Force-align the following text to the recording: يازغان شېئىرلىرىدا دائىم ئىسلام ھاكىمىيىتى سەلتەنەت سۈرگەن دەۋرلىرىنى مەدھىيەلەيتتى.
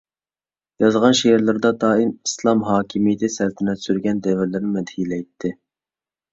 يازغان 0.83 1.17
شېئىرلىرىدا 1.19 1.71
دائىم 1.83 2.15
ئىسلام 2.29 2.65
ھاكىمىيىتى 2.71 3.31
سەلتەنەت 3.37 3.87
سۈرگەن 3.87 4.27
دەۋرلىرىنى 4.31 4.75
مەدھىيەلەيتتى. 4.81 5.57